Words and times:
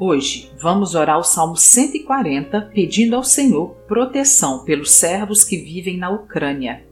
Hoje 0.00 0.52
vamos 0.56 0.94
orar 0.94 1.18
o 1.18 1.24
Salmo 1.24 1.56
140 1.56 2.70
pedindo 2.72 3.16
ao 3.16 3.24
Senhor 3.24 3.70
proteção 3.88 4.62
pelos 4.62 4.92
servos 4.92 5.42
que 5.42 5.56
vivem 5.56 5.98
na 5.98 6.08
Ucrânia. 6.08 6.86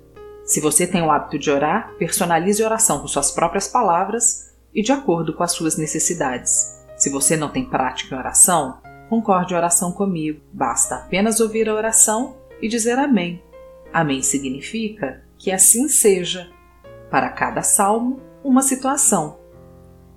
Se 0.45 0.61
você 0.61 0.89
tem 0.89 1.03
o 1.03 1.11
hábito 1.13 1.39
de 1.39 1.49
orar, 1.49 1.95
personalize 2.01 2.61
a 2.61 2.67
oração 2.67 2.99
com 2.99 3.07
suas 3.07 3.31
próprias 3.31 3.69
palavras 3.69 4.53
e 4.75 4.83
de 4.83 4.91
acordo 4.91 5.33
com 5.33 5.45
as 5.45 5.53
suas 5.53 5.77
necessidades. 5.77 6.85
Se 6.97 7.09
você 7.09 7.37
não 7.37 7.49
tem 7.49 7.65
prática 7.65 8.13
em 8.13 8.19
oração, 8.19 8.79
concorde 9.09 9.55
a 9.55 9.59
oração 9.59 9.93
comigo. 9.93 10.41
Basta 10.53 10.97
apenas 10.97 11.39
ouvir 11.39 11.69
a 11.69 11.75
oração 11.75 12.37
e 12.61 12.67
dizer 12.67 12.99
Amém. 12.99 13.41
Amém 13.93 14.21
significa 14.21 15.23
que 15.39 15.53
assim 15.53 15.89
seja. 15.89 16.51
Para 17.09 17.29
cada 17.29 17.63
salmo, 17.63 18.21
uma 18.43 18.63
situação. 18.63 19.39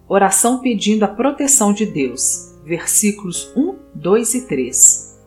Oração 0.08 0.58
pedindo 0.58 1.06
a 1.06 1.08
proteção 1.08 1.72
de 1.72 1.86
Deus 1.86 2.49
versículos 2.70 3.52
1, 3.56 3.76
2 3.96 4.34
e 4.36 4.48
3. 4.48 5.20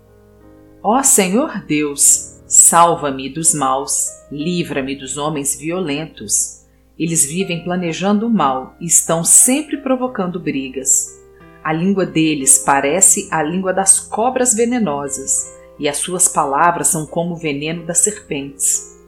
Ó 0.81 1.03
Senhor 1.03 1.65
Deus, 1.67 2.41
salva-me 2.47 3.29
dos 3.29 3.53
maus, 3.53 4.07
livra-me 4.31 4.95
dos 4.95 5.19
homens 5.19 5.59
violentos. 5.59 6.65
Eles 6.97 7.25
vivem 7.25 7.65
planejando 7.65 8.29
o 8.29 8.31
mal 8.31 8.77
e 8.81 8.87
estão 8.87 9.25
sempre 9.25 9.79
provocando 9.79 10.39
brigas. 10.39 11.21
A 11.65 11.73
língua 11.73 12.07
deles 12.07 12.61
parece 12.61 13.29
a 13.33 13.43
língua 13.43 13.73
das 13.73 13.99
cobras 13.99 14.55
venenosas, 14.55 15.53
e 15.81 15.89
as 15.89 15.97
suas 15.97 16.29
palavras 16.29 16.89
são 16.89 17.07
como 17.07 17.35
o 17.35 17.39
veneno 17.39 17.85
das 17.85 17.99
serpentes. 17.99 19.01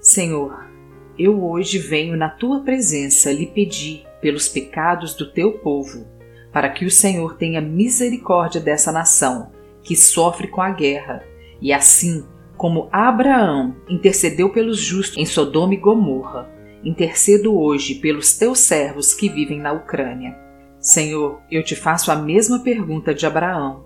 Senhor, 0.00 0.68
eu 1.16 1.44
hoje 1.44 1.78
venho 1.78 2.16
na 2.16 2.28
tua 2.28 2.64
presença 2.64 3.30
lhe 3.30 3.46
pedir 3.46 4.04
pelos 4.20 4.48
pecados 4.48 5.14
do 5.14 5.32
teu 5.32 5.52
povo 5.58 6.04
para 6.52 6.68
que 6.68 6.84
o 6.84 6.90
Senhor 6.90 7.36
tenha 7.36 7.60
misericórdia 7.60 8.60
dessa 8.60 8.92
nação 8.92 9.50
que 9.82 9.96
sofre 9.96 10.48
com 10.48 10.60
a 10.60 10.70
guerra, 10.70 11.24
e 11.60 11.72
assim 11.72 12.24
como 12.56 12.88
Abraão 12.92 13.74
intercedeu 13.88 14.50
pelos 14.50 14.78
justos 14.78 15.18
em 15.18 15.26
Sodoma 15.26 15.74
e 15.74 15.78
Gomorra, 15.78 16.48
intercedo 16.84 17.58
hoje 17.58 17.96
pelos 17.96 18.36
teus 18.36 18.60
servos 18.60 19.14
que 19.14 19.28
vivem 19.28 19.58
na 19.58 19.72
Ucrânia. 19.72 20.36
Senhor, 20.78 21.40
eu 21.50 21.62
te 21.62 21.74
faço 21.74 22.12
a 22.12 22.16
mesma 22.16 22.60
pergunta 22.60 23.14
de 23.14 23.24
Abraão. 23.24 23.84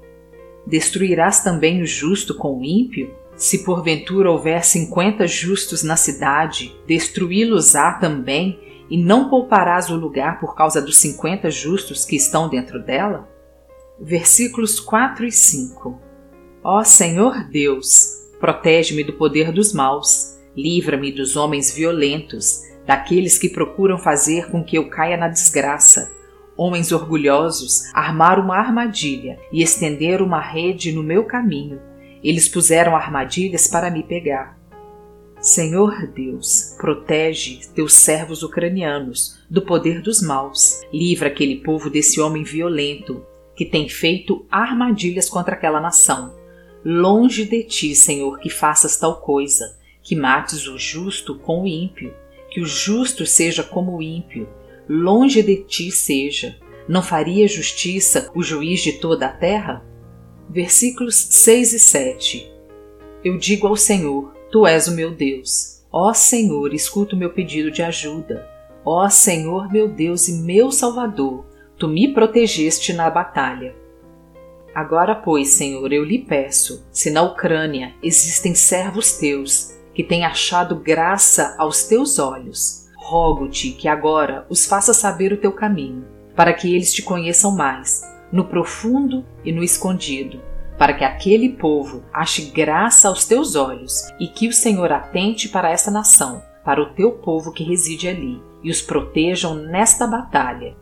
Destruirás 0.67 1.41
também 1.41 1.83
o 1.83 1.87
justo 1.87 2.34
com 2.34 2.59
o 2.59 2.64
ímpio? 2.64 3.14
Se 3.37 3.64
porventura 3.64 4.31
houver 4.31 4.64
cinquenta 4.64 5.27
justos 5.27 5.83
na 5.83 5.97
cidade, 5.97 6.75
destruí-los-á 6.87 7.94
também 7.94 8.59
e 8.91 8.97
não 8.97 9.29
pouparás 9.29 9.91
o 9.91 9.97
lugar 9.97 10.39
por 10.41 10.55
causa 10.55 10.81
dos 10.81 10.98
cinquenta 10.98 11.51
justos 11.51 12.05
que 12.05 12.17
estão 12.17 12.48
dentro 12.48 12.83
dela? 12.83 13.28
Versículos 14.01 14.78
4 14.78 15.25
e 15.27 15.33
5 15.33 16.00
Ó 16.62 16.83
Senhor 16.83 17.49
Deus, 17.49 18.27
protege-me 18.41 19.05
do 19.05 19.12
poder 19.12 19.53
dos 19.53 19.72
maus, 19.72 20.37
livra-me 20.56 21.12
dos 21.12 21.37
homens 21.37 21.72
violentos, 21.72 22.62
daqueles 22.84 23.38
que 23.38 23.49
procuram 23.49 23.99
fazer 23.99 24.50
com 24.50 24.65
que 24.65 24.77
eu 24.77 24.89
caia 24.89 25.16
na 25.16 25.28
desgraça. 25.28 26.12
Homens 26.56 26.91
orgulhosos 26.91 27.93
armaram 27.94 28.43
uma 28.43 28.56
armadilha 28.56 29.39
e 29.53 29.62
estenderam 29.62 30.25
uma 30.25 30.41
rede 30.41 30.93
no 30.93 31.03
meu 31.03 31.25
caminho. 31.25 31.81
Eles 32.22 32.49
puseram 32.49 32.97
armadilhas 32.97 33.69
para 33.69 33.91
me 33.91 34.03
pegar. 34.03 34.56
Senhor 35.47 36.09
Deus, 36.09 36.75
protege 36.77 37.61
teus 37.73 37.93
servos 37.93 38.43
ucranianos 38.43 39.39
do 39.49 39.62
poder 39.62 40.03
dos 40.03 40.21
maus. 40.21 40.81
Livra 40.93 41.29
aquele 41.29 41.59
povo 41.59 41.89
desse 41.89 42.21
homem 42.21 42.43
violento 42.43 43.25
que 43.55 43.65
tem 43.65 43.89
feito 43.89 44.45
armadilhas 44.51 45.31
contra 45.31 45.55
aquela 45.55 45.81
nação. 45.81 46.34
Longe 46.84 47.45
de 47.45 47.62
ti, 47.62 47.95
Senhor, 47.95 48.41
que 48.41 48.51
faças 48.51 48.97
tal 48.97 49.21
coisa, 49.21 49.79
que 50.03 50.17
mates 50.17 50.67
o 50.67 50.77
justo 50.77 51.39
com 51.39 51.63
o 51.63 51.67
ímpio, 51.69 52.13
que 52.51 52.61
o 52.61 52.67
justo 52.67 53.25
seja 53.25 53.63
como 53.63 53.97
o 53.97 54.03
ímpio. 54.03 54.49
Longe 54.89 55.45
de 55.45 55.63
ti 55.63 55.93
seja. 55.93 56.59
Não 56.89 57.05
faria 57.05 57.47
justiça 57.47 58.33
o 58.34 58.43
juiz 58.43 58.81
de 58.81 58.95
toda 58.95 59.27
a 59.27 59.33
terra? 59.33 59.87
Versículos 60.51 61.15
6 61.15 61.73
e 61.73 61.78
7. 61.78 62.53
Eu 63.23 63.39
digo 63.39 63.69
ao 63.69 63.77
Senhor: 63.77 64.35
Tu 64.51 64.65
és 64.65 64.87
o 64.87 64.95
meu 64.95 65.11
Deus. 65.11 65.83
Ó 65.91 66.12
Senhor, 66.12 66.73
escuta 66.73 67.17
o 67.17 67.19
meu 67.19 67.31
pedido 67.31 67.71
de 67.71 67.83
ajuda. 67.83 68.49
Ó 68.84 69.09
Senhor, 69.09 69.73
meu 69.73 69.89
Deus 69.89 70.29
e 70.29 70.34
meu 70.34 70.71
Salvador, 70.71 71.45
tu 71.77 71.89
me 71.89 72.15
protegeste 72.15 72.93
na 72.93 73.11
batalha. 73.11 73.75
Agora, 74.73 75.17
pois, 75.17 75.49
Senhor, 75.55 75.93
eu 75.93 76.05
lhe 76.05 76.19
peço, 76.19 76.87
se 76.93 77.11
na 77.11 77.23
Ucrânia 77.23 77.95
existem 78.03 78.55
servos 78.55 79.12
teus 79.19 79.75
que 79.93 80.05
têm 80.05 80.25
achado 80.25 80.77
graça 80.77 81.57
aos 81.59 81.84
teus 81.84 82.19
olhos, 82.19 82.87
rogo-te 82.97 83.71
que 83.71 83.89
agora 83.89 84.47
os 84.49 84.67
faça 84.67 84.93
saber 84.95 85.33
o 85.33 85.39
teu 85.39 85.51
caminho, 85.51 86.05
para 86.37 86.53
que 86.53 86.73
eles 86.73 86.93
te 86.93 87.03
conheçam 87.03 87.57
mais, 87.57 88.03
no 88.31 88.45
profundo 88.45 89.25
e 89.45 89.51
no 89.51 89.65
escondido 89.65 90.41
para 90.78 90.92
que 90.92 91.04
aquele 91.04 91.50
povo 91.50 92.04
ache 92.12 92.50
graça 92.50 93.09
aos 93.09 93.25
teus 93.25 93.54
olhos 93.54 94.03
e 94.20 94.28
que 94.28 94.48
o 94.48 94.53
Senhor 94.53 94.92
atente 94.92 95.48
para 95.48 95.70
esta 95.70 95.91
nação, 95.91 96.42
para 96.64 96.82
o 96.82 96.94
teu 96.94 97.12
povo 97.12 97.53
que 97.53 97.64
reside 97.64 98.09
ali, 98.09 98.42
e 98.62 98.70
os 98.70 98.82
protejam 98.82 99.54
nesta 99.54 100.06
batalha. 100.06 100.76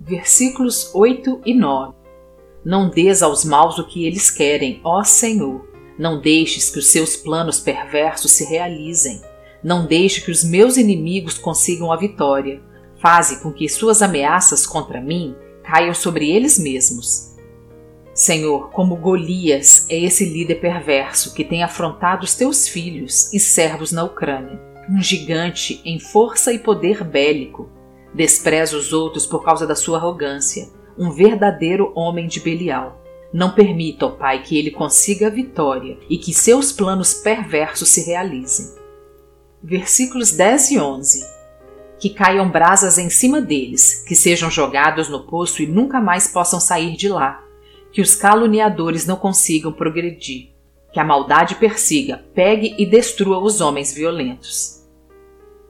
Versículos 0.00 0.90
8 0.94 1.42
e 1.44 1.54
9 1.54 1.94
Não 2.64 2.90
des 2.90 3.22
aos 3.22 3.44
maus 3.44 3.78
o 3.78 3.86
que 3.86 4.04
eles 4.04 4.30
querem, 4.30 4.80
ó 4.82 5.04
Senhor. 5.04 5.68
Não 5.96 6.20
deixes 6.20 6.70
que 6.70 6.78
os 6.80 6.88
seus 6.88 7.16
planos 7.16 7.60
perversos 7.60 8.32
se 8.32 8.44
realizem. 8.44 9.22
Não 9.62 9.86
deixe 9.86 10.20
que 10.22 10.30
os 10.30 10.42
meus 10.42 10.76
inimigos 10.76 11.38
consigam 11.38 11.92
a 11.92 11.96
vitória. 11.96 12.60
Faze 13.00 13.40
com 13.40 13.52
que 13.52 13.68
suas 13.68 14.02
ameaças 14.02 14.66
contra 14.66 15.00
mim 15.00 15.36
caiam 15.62 15.94
sobre 15.94 16.30
eles 16.30 16.58
mesmos 16.58 17.33
Senhor, 18.14 18.70
como 18.70 18.94
Golias 18.94 19.86
é 19.90 19.98
esse 19.98 20.24
líder 20.24 20.60
perverso 20.60 21.34
que 21.34 21.44
tem 21.44 21.64
afrontado 21.64 22.22
os 22.22 22.34
teus 22.34 22.68
filhos 22.68 23.32
e 23.32 23.40
servos 23.40 23.90
na 23.90 24.04
Ucrânia, 24.04 24.60
um 24.88 25.02
gigante 25.02 25.80
em 25.84 25.98
força 25.98 26.52
e 26.52 26.58
poder 26.60 27.02
bélico. 27.02 27.68
Despreza 28.14 28.76
os 28.76 28.92
outros 28.92 29.26
por 29.26 29.42
causa 29.44 29.66
da 29.66 29.74
sua 29.74 29.98
arrogância, 29.98 30.68
um 30.96 31.10
verdadeiro 31.10 31.92
homem 31.96 32.28
de 32.28 32.38
Belial. 32.38 33.02
Não 33.32 33.52
permita, 33.52 34.06
ó 34.06 34.10
Pai, 34.10 34.42
que 34.42 34.56
ele 34.56 34.70
consiga 34.70 35.26
a 35.26 35.30
vitória 35.30 35.98
e 36.08 36.16
que 36.16 36.32
seus 36.32 36.70
planos 36.70 37.14
perversos 37.14 37.88
se 37.88 38.06
realizem. 38.06 38.76
Versículos 39.60 40.30
10 40.30 40.70
e 40.70 40.78
11 40.78 41.34
que 41.98 42.10
caiam 42.10 42.50
brasas 42.50 42.98
em 42.98 43.08
cima 43.08 43.40
deles, 43.40 44.04
que 44.06 44.14
sejam 44.14 44.50
jogados 44.50 45.08
no 45.08 45.26
poço 45.26 45.62
e 45.62 45.66
nunca 45.66 46.02
mais 46.02 46.26
possam 46.26 46.60
sair 46.60 46.96
de 46.96 47.08
lá, 47.08 47.43
que 47.94 48.00
os 48.00 48.16
caluniadores 48.16 49.06
não 49.06 49.14
consigam 49.14 49.72
progredir, 49.72 50.48
que 50.92 50.98
a 50.98 51.04
maldade 51.04 51.54
persiga, 51.54 52.24
pegue 52.34 52.74
e 52.76 52.84
destrua 52.84 53.38
os 53.38 53.60
homens 53.60 53.94
violentos. 53.94 54.82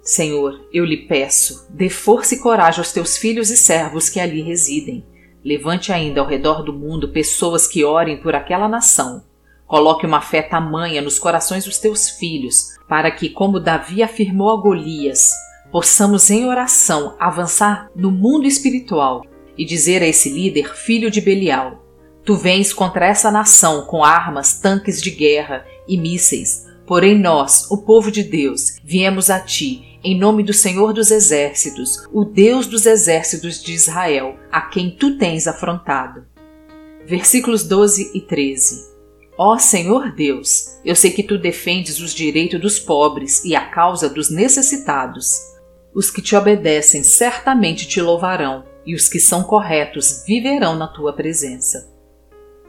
Senhor, 0.01 0.67
eu 0.73 0.87
lhe 0.87 1.07
peço, 1.07 1.67
dê 1.69 1.91
força 1.91 2.35
e 2.35 2.39
coragem 2.39 2.79
aos 2.79 2.93
teus 2.93 3.19
filhos 3.19 3.51
e 3.51 3.59
servos 3.59 4.09
que 4.09 4.19
ali 4.19 4.41
residem. 4.41 5.05
Levante 5.45 5.93
ainda 5.93 6.23
ao 6.23 6.27
redor 6.27 6.63
do 6.63 6.73
mundo 6.73 7.11
pessoas 7.11 7.67
que 7.67 7.85
orem 7.85 8.17
por 8.17 8.35
aquela 8.35 8.69
nação. 8.69 9.23
Coloque 9.67 10.07
uma 10.07 10.23
fé 10.23 10.41
tamanha 10.41 11.03
nos 11.03 11.19
corações 11.19 11.67
dos 11.67 11.77
teus 11.77 12.09
filhos, 12.09 12.71
para 12.89 13.11
que, 13.11 13.29
como 13.29 13.61
Davi 13.61 14.03
afirmou 14.03 14.51
a 14.51 14.57
Golias, 14.57 15.31
possamos 15.71 16.31
em 16.31 16.47
oração 16.47 17.17
avançar 17.21 17.91
no 17.95 18.11
mundo 18.11 18.47
espiritual 18.47 19.27
e 19.59 19.65
dizer 19.67 20.03
a 20.03 20.07
esse 20.07 20.31
líder, 20.31 20.75
filho 20.75 21.11
de 21.11 21.21
Belial: 21.21 21.84
Tu 22.25 22.35
vens 22.37 22.73
contra 22.73 23.07
essa 23.07 23.31
nação 23.31 23.83
com 23.83 24.03
armas, 24.03 24.59
tanques 24.59 25.03
de 25.03 25.11
guerra 25.11 25.67
e 25.87 25.99
mísseis. 25.99 26.67
Porém, 26.87 27.19
nós, 27.19 27.71
o 27.71 27.79
povo 27.79 28.11
de 28.11 28.23
Deus, 28.23 28.79
viemos 28.83 29.29
a 29.29 29.41
ti, 29.41 29.99
em 30.03 30.19
nome 30.19 30.43
do 30.43 30.53
Senhor 30.53 30.95
dos 30.95 31.11
Exércitos, 31.11 32.07
o 32.13 32.25
Deus 32.25 32.67
dos 32.67 32.87
Exércitos 32.87 33.63
de 33.63 33.75
Israel, 33.75 34.37
a 34.51 34.63
quem 34.63 34.91
tu 34.91 35.19
tens 35.19 35.47
afrontado. 35.47 36.25
Versículos 37.07 37.65
12 37.65 38.13
e 38.15 38.21
13. 38.23 38.95
Ó 39.37 39.59
Senhor 39.59 40.13
Deus, 40.13 40.79
eu 40.83 40.97
sei 40.97 41.11
que 41.11 41.23
tu 41.23 41.37
defendes 41.37 42.01
os 42.01 42.15
direitos 42.15 42.61
dos 42.61 42.79
pobres 42.79 43.45
e 43.45 43.55
a 43.55 43.69
causa 43.69 44.09
dos 44.09 44.31
necessitados. 44.31 45.35
Os 45.95 46.11
que 46.11 46.23
te 46.23 46.35
obedecem 46.35 47.03
certamente 47.03 47.87
te 47.87 48.01
louvarão, 48.01 48.65
e 48.87 48.95
os 48.95 49.09
que 49.09 49.19
são 49.19 49.43
corretos 49.43 50.25
viverão 50.27 50.77
na 50.77 50.87
tua 50.87 51.13
presença. 51.13 51.94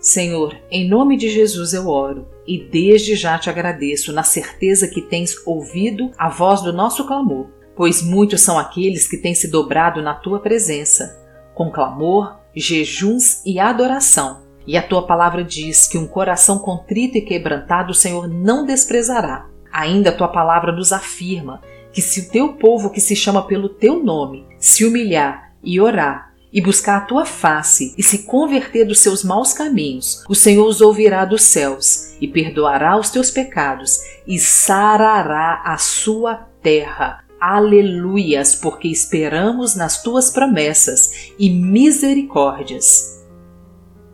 Senhor, 0.06 0.56
em 0.70 0.88
nome 0.88 1.18
de 1.18 1.30
Jesus 1.30 1.74
eu 1.74 1.88
oro, 1.88 2.28
e 2.46 2.64
desde 2.64 3.16
já 3.16 3.40
te 3.40 3.50
agradeço 3.50 4.14
na 4.14 4.22
certeza 4.22 4.88
que 4.88 5.02
tens 5.02 5.36
ouvido 5.48 6.12
a 6.16 6.30
voz 6.30 6.62
do 6.62 6.72
nosso 6.72 7.08
clamor, 7.08 7.48
pois 7.76 8.04
muitos 8.04 8.42
são 8.42 8.60
aqueles 8.60 9.08
que 9.08 9.18
têm 9.18 9.34
se 9.34 9.50
dobrado 9.50 10.04
na 10.04 10.14
tua 10.14 10.40
presença, 10.40 11.20
com 11.56 11.72
clamor, 11.72 12.38
jejuns 12.56 13.42
e 13.44 13.60
adoração 13.60 14.46
e 14.68 14.78
a 14.78 14.82
tua 14.82 15.06
palavra 15.06 15.44
diz 15.44 15.88
que 15.88 15.98
um 15.98 16.08
coração 16.08 16.60
contrito 16.60 17.18
e 17.18 17.22
quebrantado 17.22 17.92
o 17.92 17.96
Senhor 17.96 18.28
não 18.28 18.66
desprezará. 18.66 19.48
Ainda 19.72 20.10
a 20.10 20.16
tua 20.16 20.28
palavra 20.28 20.72
nos 20.72 20.92
afirma 20.92 21.62
que 21.92 22.02
se 22.02 22.22
o 22.22 22.30
teu 22.30 22.54
povo 22.54 22.90
que 22.90 23.00
se 23.00 23.16
chama 23.16 23.46
pelo 23.48 23.70
teu 23.70 24.04
nome 24.04 24.46
se 24.60 24.86
humilhar 24.86 25.54
e 25.64 25.80
orar 25.80 26.35
e 26.56 26.62
buscar 26.62 27.00
a 27.00 27.02
tua 27.02 27.26
face 27.26 27.94
e 27.98 28.02
se 28.02 28.20
converter 28.20 28.86
dos 28.86 29.02
seus 29.02 29.26
maus 29.26 29.52
caminhos, 29.52 30.24
o 30.30 30.34
Senhor 30.34 30.66
os 30.66 30.80
ouvirá 30.80 31.26
dos 31.26 31.44
céus 31.44 32.16
e 32.22 32.30
perdoará 32.30 32.98
os 32.98 33.10
teus 33.10 33.30
pecados 33.30 34.00
e 34.26 34.40
sarará 34.40 35.62
a 35.66 35.78
sua 35.78 36.48
terra. 36.64 37.26
Aleluias, 37.42 38.56
porque 38.56 38.88
esperamos 38.88 39.76
nas 39.76 40.02
tuas 40.02 40.30
promessas 40.30 41.34
e 41.38 41.50
misericórdias. 41.50 43.26